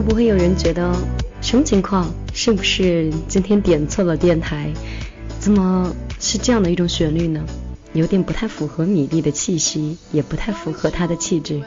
[0.00, 0.90] 会不会有人觉得
[1.42, 2.10] 什么情况？
[2.32, 4.72] 是不是今天点错了电台？
[5.38, 7.44] 怎么是这样的一种旋律呢？
[7.92, 11.60] 有点不太符合米粒的气息，也不太符合她的气质。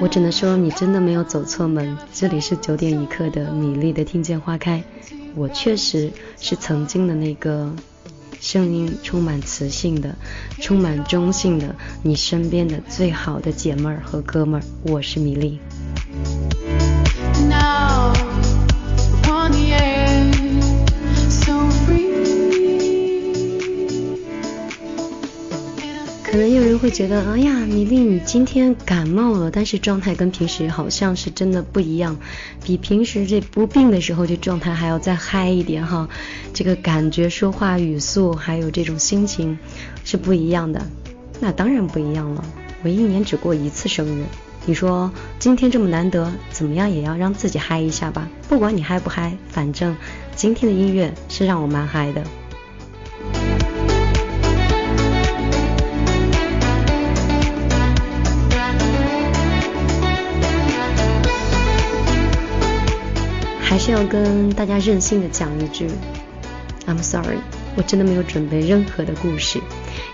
[0.00, 1.98] 我只能说，你真的没有走错门。
[2.12, 4.84] 这里是九点一刻的米粒的听见花开。
[5.34, 7.74] 我确实是曾经的那个
[8.40, 10.16] 声音充满磁性的、
[10.60, 14.64] 充满中性的，你身边的最好的姐妹儿和哥们儿。
[14.82, 15.60] 我是米粒。
[26.80, 32.16] 会觉得，哎呀，米粒，你今天感冒了，但是状态跟平时好像是真的不一样，
[32.64, 36.08] 比平时这不病的时候这状态还要再嗨一点哈，
[36.54, 39.58] 这个感觉、说话语速还有这种心情
[40.04, 40.86] 是不一样的。
[41.38, 42.42] 那当然不一样了，
[42.82, 44.24] 我一年只过一次生日，
[44.64, 48.26] 你说今天这么难得，怎么样也要让自己嗨一下吧？
[48.48, 49.94] 不管你嗨不嗨，反正
[50.34, 52.24] 今天的音乐是让我蛮嗨的。
[63.70, 65.86] 还是要跟大家任性的讲一句
[66.88, 67.38] ，I'm sorry，
[67.76, 69.60] 我真的没有准备任何的故事，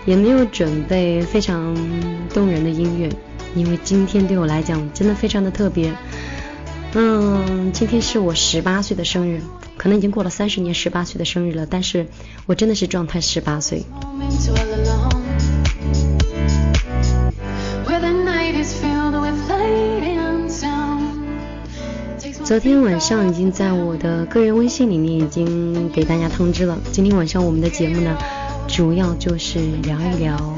[0.05, 1.75] 也没有准备非常
[2.31, 3.09] 动人的音乐，
[3.55, 5.91] 因为今天对我来讲真的非常的特别。
[6.93, 9.41] 嗯，今天是我十八岁的生日，
[9.75, 12.05] 可能已经过了三十年十八岁的生日了，但是
[12.45, 13.83] 我真的是状态十八岁。
[22.47, 26.79] 昨天晚上已经在我的个人微信里面已经给大家通知了。
[26.93, 28.17] 今天晚上我们的节目呢，
[28.69, 30.57] 主要就是聊一聊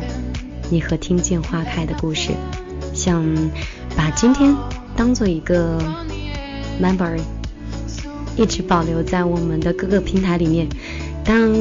[0.70, 2.30] 你和听见花开的故事，
[2.94, 3.26] 想
[3.98, 4.56] 把今天
[4.96, 5.80] 当做一个
[6.80, 7.22] memory，
[8.38, 10.70] 一直保留在我们的各个平台里面。
[11.26, 11.52] 当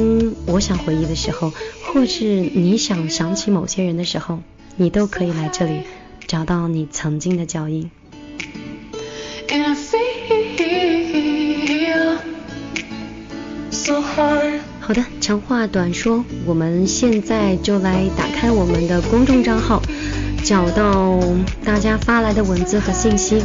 [0.45, 1.51] 我想回忆的时候，
[1.87, 4.37] 或是你想想起某些人的时候，
[4.75, 5.81] 你都可以来这里
[6.27, 7.89] 找到你曾经的脚印。
[15.29, 19.79] 长话短说，我们现在就来打开我们的公众账号，
[20.43, 21.19] 找到
[21.63, 23.39] 大家发来的文字和信息。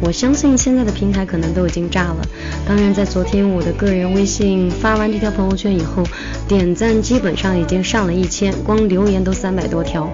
[0.00, 2.26] 我相信现在的平台可能都已经炸了。
[2.66, 6.02] 当然，在昨天我的个人微信发完这条朋友圈以后，
[6.48, 10.12] 点赞基本上已经上了一千，光留言都三百多条。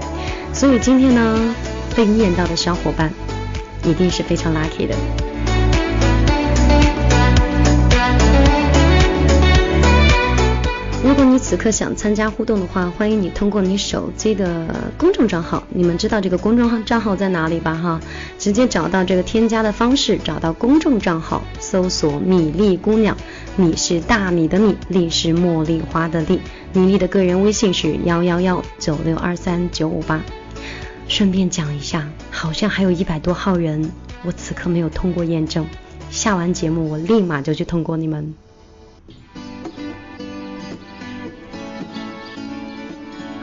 [0.53, 1.55] 所以今天呢，
[1.97, 3.11] 被念到的小伙伴
[3.87, 4.95] 一定是非常 lucky 的。
[11.51, 17.75] 此刻想参加互动的话，欢迎你通过你手机的公众账号，你们知道这个公众号账号在哪里吧？
[17.75, 18.01] 哈，
[18.39, 23.17] 直接找到这个添加的方式，找到公众账号，搜索“米粒姑娘”，
[23.59, 26.41] 米是大米的米，粒是茉莉花的粒。
[26.73, 30.23] 米粒的个人微信是幺幺幺九六二三九五八。
[31.09, 33.91] 顺便讲一下，好像还有一百多号人，
[34.25, 35.67] 我此刻没有通过验证，
[36.13, 38.37] 下完节目我立马就去通过你们。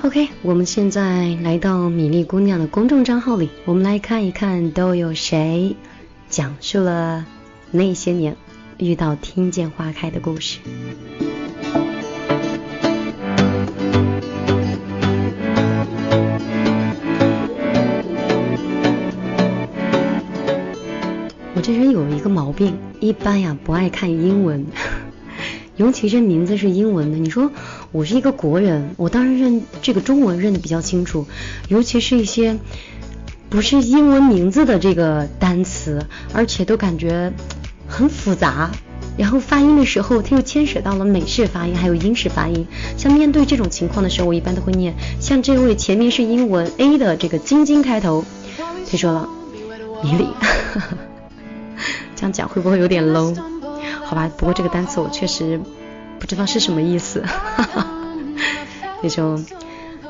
[0.04, 5.76] OK，我们现在来到米粒姑娘的公众账号里，我们来看一看都有谁
[6.30, 7.26] 讲述了
[7.72, 8.38] 那些年
[8.78, 10.60] 遇到听见花开的故事。
[21.54, 24.66] 我这人有一个毛病，一般呀不爱看英文。
[25.78, 27.52] 尤其这名字是英文的，你说
[27.92, 31.28] 我是一个国人，我当然认这个中文认得比较清楚，
[31.70, 32.58] 尤其是一些
[33.50, 37.32] 不是英文名字的这个单词，而且都感觉
[37.88, 38.72] 很复杂，
[39.18, 42.66] 然后发音的时候它又牵扯到了美式发音还有英式发音。
[42.98, 48.26] 像面对这种情况的时候，我一般都会念，像这位前面是英文 A 的这个晶晶开头，
[48.90, 49.30] 他说了，
[50.04, 50.28] 米粒，
[52.16, 53.57] 这样讲会不会有点 low？
[54.08, 55.60] 好吧，不过这个单词我确实
[56.18, 57.22] 不知道是什么意思。
[57.22, 57.88] 哈哈
[59.04, 59.38] 那就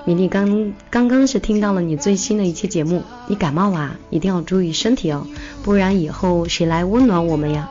[0.05, 5.25] 米粒刚刚刚是听到了你最新的一期节目，你感冒啦，一定要注意身体哦，
[5.63, 7.69] 不然以后谁来温暖我们呀？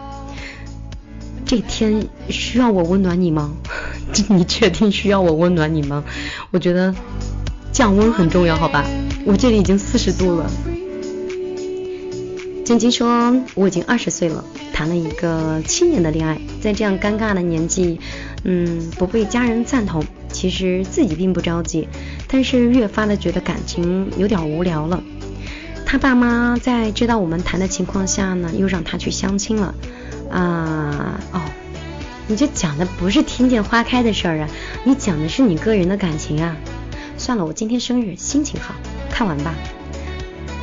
[1.46, 3.52] 这天需要我温暖你吗？
[4.28, 6.02] 你确定需要我温暖你吗？
[6.50, 6.92] 我觉得
[7.72, 8.84] 降温很重要，好吧？
[9.24, 10.50] 我这里已经四十度了。
[12.64, 14.44] 晶晶说：“我已经二十岁了，
[14.76, 17.98] 谈了一个七年的恋爱，在这样尴尬的年纪，
[18.44, 21.88] 嗯，不被家人赞同，其实自己并不着急。
[22.28, 25.02] 但是越发的觉得感情有点无聊了。
[25.86, 29.74] 他爸妈在知道我们谈的情况下呢，又让他去相亲了。
[30.30, 31.40] 啊，哦，
[32.28, 34.48] 你这讲的不是听见花开的事儿啊，
[34.84, 36.54] 你讲的是你个人的感情啊。
[37.16, 38.74] 算了，我今天生日，心情好，
[39.10, 39.54] 看完吧。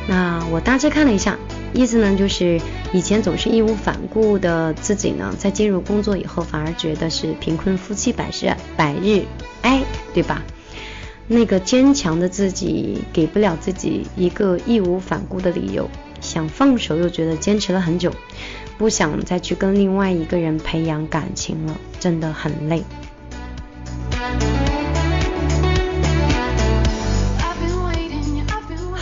[0.06, 1.36] 那我大致看了一下，
[1.74, 2.60] 意思呢就是
[2.92, 9.24] 以前总是义无反顾的自己呢，在进入工作以后，反而觉得是贫困夫妻百事百日
[9.62, 9.82] 哀，
[10.14, 10.42] 对吧？
[11.26, 15.90] 那个坚强的自己给不了自己一个义无反顾的理由，
[16.20, 18.12] 想放手又觉得坚持了很久，
[18.78, 22.84] 不想再去跟另外一个人培养感情了，真的很累。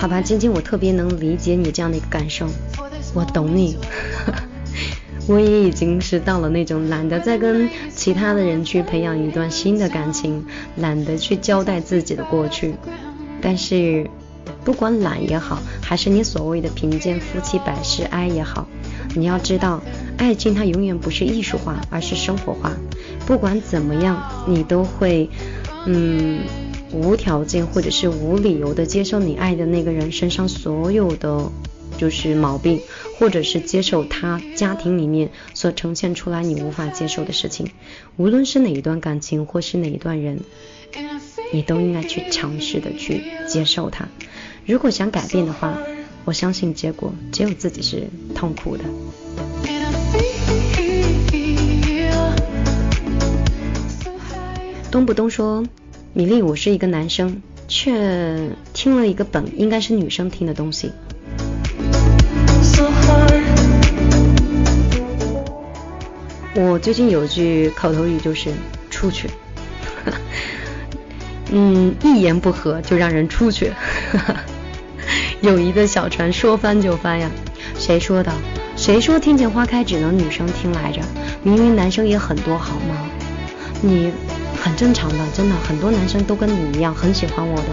[0.02, 2.48] 好吧，晶晶，我特别能理解你这样的一个感受，
[3.14, 3.76] 我懂你。
[5.28, 10.44] 我也已经是到了那种懒得再跟其他的人去培养一段新的感情，
[10.74, 12.74] 懒得去交代自己的过去。
[13.40, 14.10] 但是，
[14.64, 18.66] 不管懒也好，还是你所谓的贫贱夫妻百事哀也好，
[19.14, 19.80] 你要知道，
[20.18, 22.72] 爱情它永远不是艺术化，而是生活化。
[23.24, 25.30] 不管怎么样，你都会，
[25.86, 26.40] 嗯。
[26.92, 31.50] 无条件或者是无理由的接受你爱的那个人身上所有的
[31.98, 32.80] 就是毛病，
[33.18, 37.70] 或者是接受他家庭里面所呈现出来你无法接受的事情，
[38.16, 40.40] 无论是哪一段感情或是哪一段人，
[41.52, 44.08] 你都应该去尝试的去接受他。
[44.66, 45.78] 如果想改变的话，
[46.24, 48.84] 我相信结果只有自己是痛苦的。
[54.90, 55.64] 东不东说。
[56.14, 60.92] 米粒，我是一个男生，却听了一个本应该是女生听的东西。
[66.54, 68.50] 我最近有句口头语就是
[68.90, 69.30] 出去，
[71.50, 73.70] 嗯，一言不合就让人出去。
[74.12, 74.36] 哈哈
[75.40, 77.30] 友谊的小船说翻就翻呀，
[77.78, 78.30] 谁说的？
[78.76, 81.00] 谁说听见花开只能女生听来着？
[81.42, 83.08] 明明男生也很多好吗？
[83.80, 84.12] 你。
[84.64, 87.64] 很正常的，真的，很多男生都跟你一样很喜欢我的。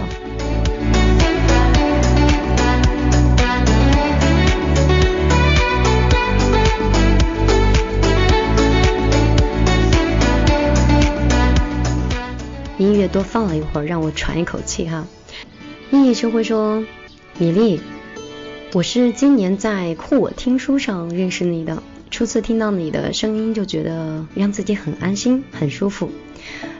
[12.76, 15.06] 音乐多放了一会儿，让我喘一口气哈。
[15.92, 16.84] 夜夜生会说
[17.38, 17.80] ：“米粒，
[18.72, 26.10] 我是今年在酷我听书上认识你的，初次听到你的声音就觉得让自己很安心，很舒服。”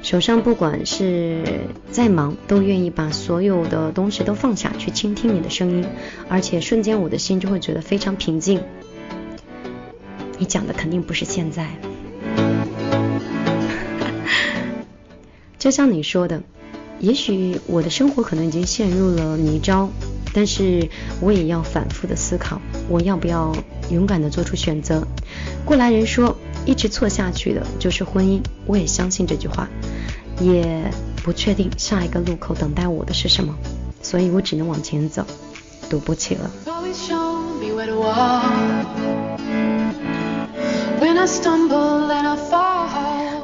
[0.03, 1.45] 手上不管是
[1.91, 5.85] 再忙，都愿意把所有的东西都放下去倾听你的声音，
[6.29, 8.63] 而且瞬间我的心就会觉得非常平静。
[10.39, 11.69] 你讲的肯定不是现在，
[15.59, 16.43] 就像你说的，
[16.99, 19.91] 也许我的生活可能已经陷入了泥沼，
[20.33, 20.89] 但是
[21.21, 22.59] 我也要反复的思考，
[22.89, 23.55] 我要不要
[23.91, 25.07] 勇敢的做出选择。
[25.67, 26.35] 过来人说。
[26.67, 29.69] 一直错下去的就是婚姻，我也相信这句话，
[30.41, 30.91] 也
[31.23, 33.55] 不确定下一个路口等待我的是什么，
[34.03, 35.25] 所以我只能往前走，
[35.89, 36.51] 赌不起了。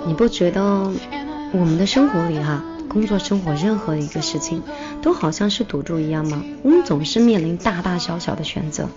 [0.07, 0.63] 你不觉得
[1.53, 2.63] 我们的生活里哈？
[2.97, 4.63] 工作、生活，任何一个事情，
[5.03, 6.43] 都好像是赌注一样吗？
[6.63, 8.89] 我们总是面临大大小小的选择。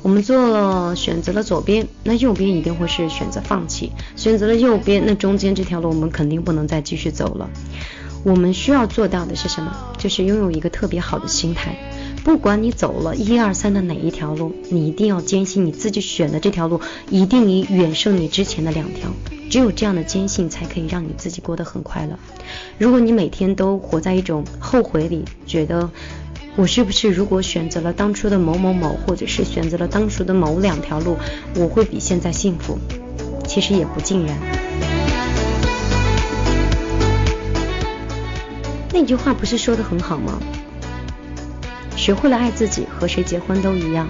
[0.00, 7.50] 我们做了选择了左边，那右边一定会是选择放弃；选择了右边，那中间这条路我们肯定不能再继续走了。
[8.22, 9.76] 我们需要做到的是什么？
[9.98, 11.74] 就是拥有一个特别好的心态。
[12.28, 19.08] 不管你走了一二三的哪一条路，你一定要坚信你自己选的这条路一定以远胜你之前的两条。
[19.48, 22.18] 只有这样的坚信，才可以让你自己过得很快乐。
[22.76, 25.88] 如果你每天都活在一种后悔里，觉得
[26.54, 31.16] 我是不是如果选择了当初的某某某，或者是选择了当初的某两条路，
[31.56, 32.76] 我会比现在幸福？
[33.46, 34.36] 其实也不尽然。
[38.92, 40.38] 那句话不是说的很好吗？
[41.98, 44.06] 学会了爱自己，和谁结婚都一样。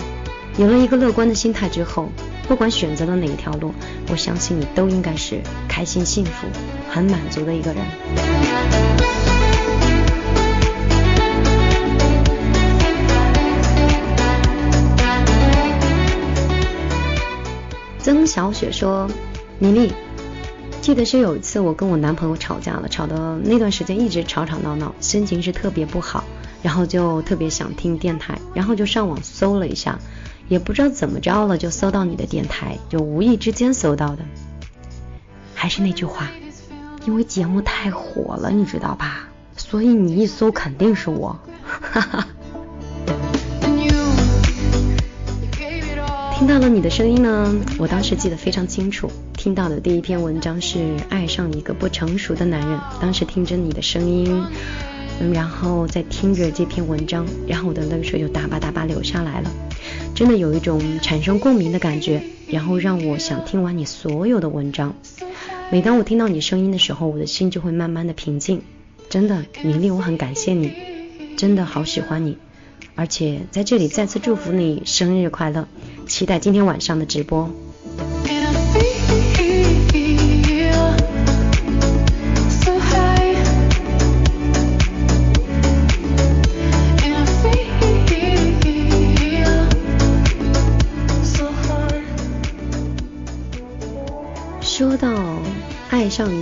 [0.58, 2.08] 有了一个乐观的心态之后。
[2.46, 3.74] 不管选择了哪一条路，
[4.10, 6.46] 我相信你都应该是开心、幸福、
[6.90, 7.84] 很满足的一个人。
[17.98, 19.06] 曾小雪说
[19.60, 19.92] ：“米粒，
[20.80, 26.24] 记得是有一次我跟我男朋友吵架了，吵的那段时间一直吵吵闹闹，心情是特别不好，
[26.62, 29.98] 然后就特别想听电台，然后就上网搜了一下。”
[30.48, 34.24] 也不知道怎么着了，就搜到你的电台，就无意之间搜到的。
[35.54, 36.30] 还是那句话，
[37.04, 39.28] 因为节目太火了，你知道吧？
[39.58, 42.26] 所以你一搜肯定是我，哈哈。
[46.38, 49.10] 听到了你的声音呢，我当时记得非常清楚。
[49.34, 54.42] 听到的第一篇文章是爱上一个不成熟的男人，当时听着你的声音，
[55.32, 59.50] 然后再听着这篇文章，然后我的泪水就哒吧哒吧流下来了，
[60.14, 64.94] 真的有一种产生共鸣的感觉，然后让我想听完你所有的文章。
[65.70, 68.62] 每当我听到你声音的时候，我的心就会慢慢的平静。
[69.10, 70.72] 真的，明丽，我很感谢你，
[71.36, 72.38] 真的好喜欢你，
[72.94, 75.66] 而且在这里再次祝福你生日快乐，
[76.06, 77.50] 期待今天晚上的直播。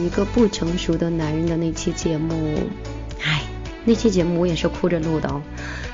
[0.06, 2.60] 一个不成熟的男人的那期节目，
[3.20, 3.42] 唉，
[3.84, 5.42] 那期节目我也是哭着录的哦，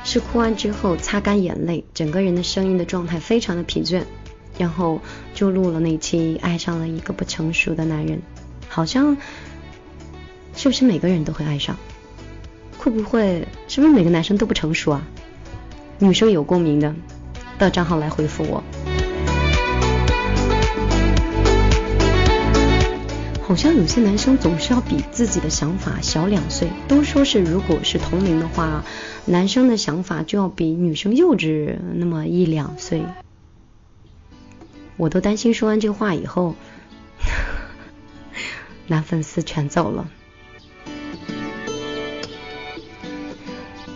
[0.05, 4.03] 是哭完之后擦干眼泪，整个人的声音的状态非常的疲倦，
[4.59, 5.01] 然后
[5.33, 8.21] 就录了那期爱上了一个不成熟的男人，
[8.69, 9.17] 好像
[10.55, 11.79] 是不是每个人都会爱上？
[12.77, 15.09] 会不会是不是每个男生都不成熟啊？
[15.99, 16.95] 女生有共鸣的，
[17.57, 18.63] 到账号来回复我。
[23.53, 28.83] 好像有些男生总是要比自己的想法小两岁，都说是如果是同龄的话，
[29.27, 33.03] 男生的想法就要比女生幼稚那么一两岁。
[34.97, 36.55] 我都担心说完这话以后，
[38.89, 40.09] 男粉丝全走了。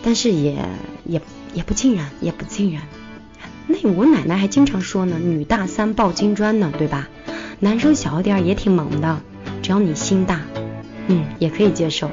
[0.03, 0.63] 但是也
[1.03, 1.19] 也
[1.55, 2.83] 也不尽然，也不尽然。
[3.65, 7.09] 那我奶奶还经常说呢，女大三抱金砖呢，对吧？
[7.59, 9.19] 男生小一点也挺萌的。
[9.61, 10.41] 只要你心大，
[11.07, 12.09] 嗯，也可以接受。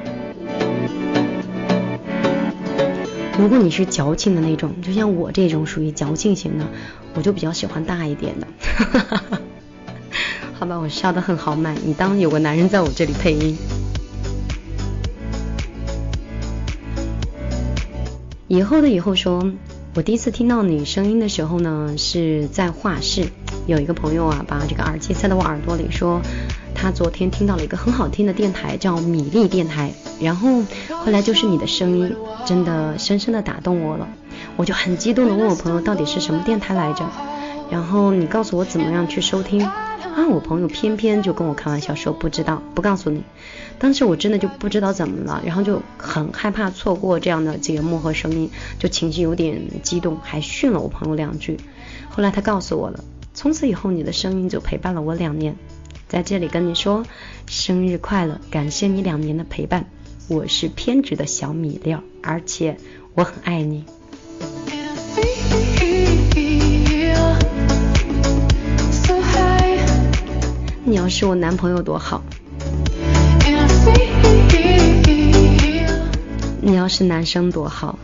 [3.38, 6.64] 如果你是矫情的那种，就像我这种属于矫情型的，
[7.14, 8.46] 我就比较喜欢大一点的。
[10.54, 13.56] 好吧，我笑得很豪迈，你当有个男人在我这里配音。
[18.46, 19.52] 以后的以后说，
[19.94, 23.26] 我第一次听到你声音的时候呢，是在画室，
[23.66, 26.20] 有一个朋友啊，把这个耳机塞到我耳朵里说。
[26.75, 32.14] 他昨天听到了一个很好听的电台，叫米粒电台，然后后来就是你的声音，
[32.45, 34.09] 真的深深的打动我了，
[34.57, 37.09] 我就很激动的问我朋友到底是什么电台来着，
[37.71, 43.23] 然后你告诉我怎么样去收听，啊，我朋友偏偏就跟我开玩笑说不知道，不告诉你，
[43.78, 51.59] 当时我真的就不知道怎么了，然后就很害怕错过这样的节目和声音，就情绪有点激动，还训了我朋友两句，
[52.11, 53.02] 后来他告诉我了，
[53.33, 55.57] 从此以后你的声音就陪伴了我两年。
[56.14, 57.04] 在这里跟你说
[57.49, 59.87] 生日快乐，感谢你两年的陪伴。
[60.28, 62.76] 我是偏执的小米粒，而且
[63.14, 63.85] 我很爱你。
[70.85, 72.23] 你要是我男朋友多好，
[76.62, 77.99] 你要是男生多好，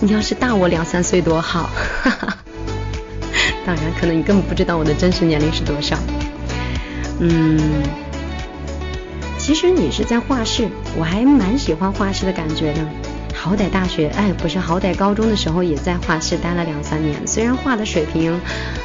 [0.00, 1.70] 你要是大我两三岁多好，
[2.02, 2.38] 哈哈。
[3.66, 5.98] 当然，可能你根本不知道我的真实年龄是多少。
[7.18, 7.82] 嗯，
[9.38, 12.86] 其实你是在画室，我还蛮喜欢画室的感觉的。
[13.34, 18.40] 好歹大学，哎，不是，好歹高中的时候也在画室待了两三年，虽然画的水平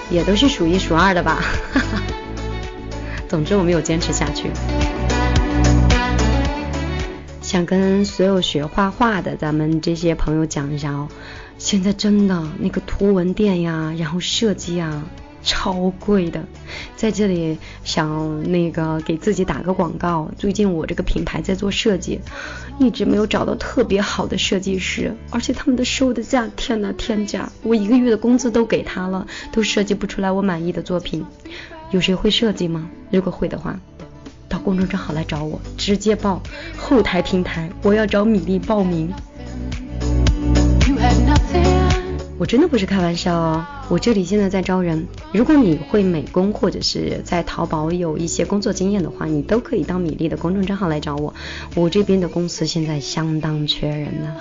[0.10, 1.44] 也都是数一数二的吧。
[1.74, 2.02] 哈 哈
[3.30, 4.50] 总之，我没有坚持下去。
[7.42, 11.08] 想跟所有学画画的咱们这些朋友讲一下哦。
[11.62, 15.04] 现在真的那个图文店呀，然后设计啊，
[15.44, 16.44] 超贵的。
[16.96, 22.20] 在这里想那个给自己打个广告，最近我这个品牌在做设计，
[22.80, 31.24] 一直没有找到特别好的设计师，而且他们的收的价，天呐天价，我一个月的工资都给他了，都设计不出来我满意的作品。
[31.92, 32.90] 有谁会设计吗？
[33.12, 33.80] 如果会的话，
[34.50, 36.42] 到公众账号来找我，直接报
[36.76, 39.14] 后台平台，我要找米粒报名。
[42.42, 51.36] 我真的不是开玩笑哦，我这里现在在招人，如果你会美工或者是在淘宝有一些工作经验的话，你都可以到米粒的公众账号来找我，
[51.76, 54.36] 我这边的公司现在相当缺人呢。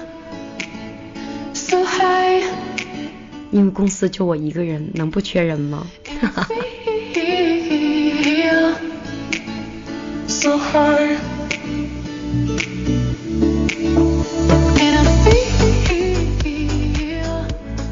[3.50, 5.86] 因为公司就我一个人，能不缺人吗？
[6.22, 6.48] 哈哈。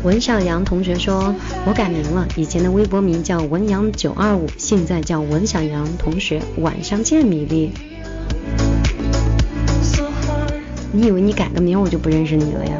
[0.08, 1.34] 文小阳同学说
[1.68, 6.40] ：“我改名了，以前的微博名叫文阳九二五，现在叫文小阳同学。
[6.56, 7.72] 晚上见，米粒。”
[10.92, 12.72] 你以为你改个名我就不认识你了呀？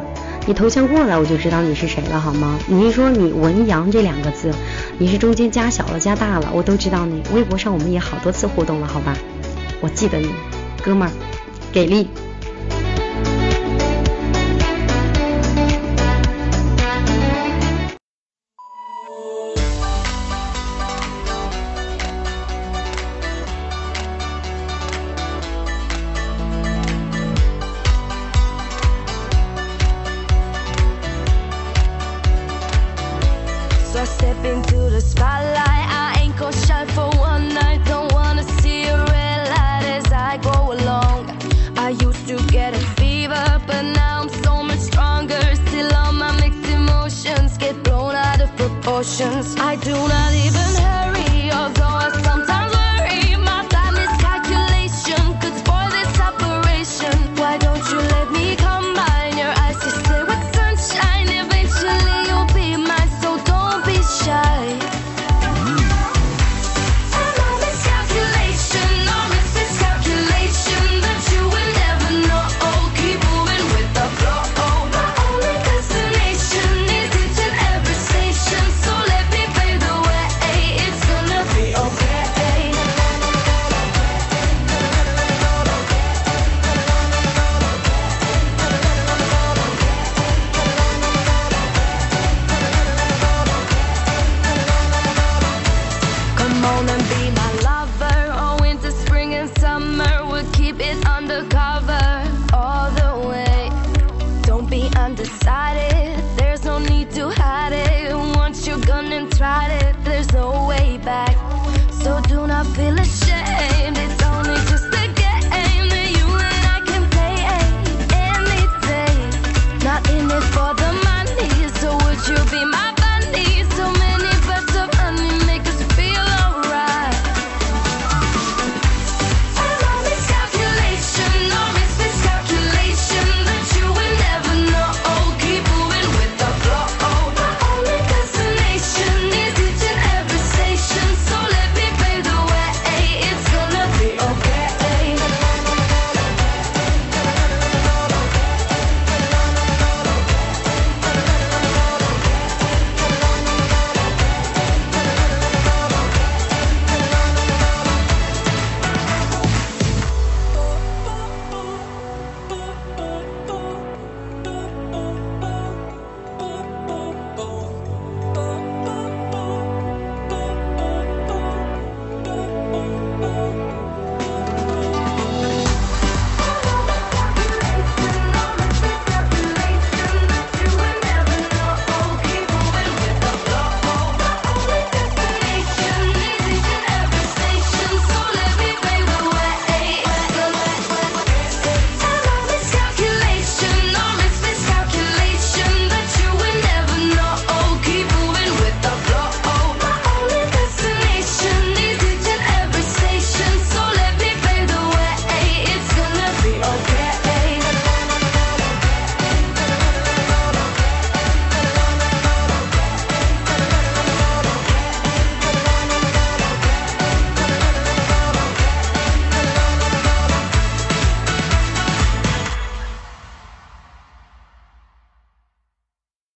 [0.47, 2.57] 你头像过来我就知道你是谁了好吗？
[2.65, 4.51] 你一说你文阳这两个字，
[4.97, 7.21] 你是中间加小了加大了，我都知道你。
[7.31, 9.15] 微博上我们也好多次互动了，好吧？
[9.81, 10.31] 我记得你，
[10.83, 11.11] 哥们儿，
[11.71, 12.07] 给力。